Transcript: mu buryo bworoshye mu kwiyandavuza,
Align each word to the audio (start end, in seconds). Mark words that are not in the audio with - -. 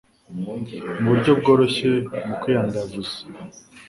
mu 0.99 1.07
buryo 1.13 1.31
bworoshye 1.39 1.89
mu 2.27 2.33
kwiyandavuza, 2.41 3.15